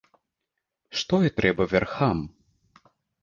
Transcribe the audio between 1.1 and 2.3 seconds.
і трэба вярхам.